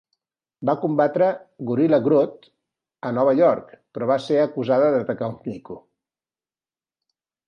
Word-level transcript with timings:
Va 0.67 0.73
combatre 0.83 1.25
Gorilla 1.71 1.99
Grodd 2.07 2.47
a 3.09 3.11
Nova 3.17 3.35
York, 3.39 3.69
però 3.99 4.07
va 4.13 4.17
ser 4.29 4.39
acusada 4.45 4.87
d'atacar 4.97 5.29
un 5.33 5.37
"mico". 5.51 5.77